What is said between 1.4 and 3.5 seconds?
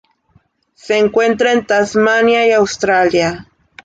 en Tasmania y Australia.